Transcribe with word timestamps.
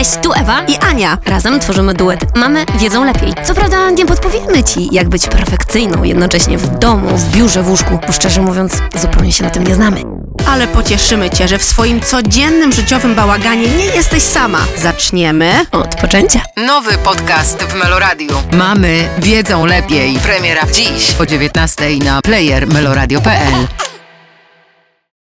Cześć, 0.00 0.16
tu 0.22 0.32
Ewa 0.32 0.62
i 0.62 0.76
Ania. 0.76 1.18
Razem 1.26 1.60
tworzymy 1.60 1.94
duet 1.94 2.36
Mamy 2.36 2.66
wiedzą 2.78 3.04
lepiej. 3.04 3.34
Co 3.44 3.54
prawda 3.54 3.90
nie 3.90 4.06
podpowiemy 4.06 4.64
Ci, 4.64 4.88
jak 4.92 5.08
być 5.08 5.26
perfekcyjną 5.26 6.02
jednocześnie 6.02 6.58
w 6.58 6.78
domu, 6.78 7.16
w 7.16 7.30
biurze, 7.30 7.62
w 7.62 7.68
łóżku, 7.68 7.98
bo 8.06 8.12
szczerze 8.12 8.42
mówiąc 8.42 8.72
zupełnie 9.00 9.32
się 9.32 9.44
na 9.44 9.50
tym 9.50 9.66
nie 9.66 9.74
znamy. 9.74 10.02
Ale 10.46 10.66
pocieszymy 10.66 11.30
Cię, 11.30 11.48
że 11.48 11.58
w 11.58 11.64
swoim 11.64 12.00
codziennym 12.00 12.72
życiowym 12.72 13.14
bałaganie 13.14 13.68
nie 13.68 13.84
jesteś 13.84 14.22
sama. 14.22 14.58
Zaczniemy. 14.76 15.66
Od 15.72 15.94
poczęcia. 15.94 16.42
Nowy 16.56 16.98
podcast 16.98 17.62
w 17.62 17.74
Meloradiu. 17.74 18.42
Mamy 18.52 19.08
wiedzą 19.18 19.66
lepiej. 19.66 20.18
Premiera 20.18 20.66
dziś 20.72 21.14
o 21.20 21.26
19 21.26 21.84
na 22.04 22.22
player 22.22 22.66
meloradio.pl. 22.66 23.66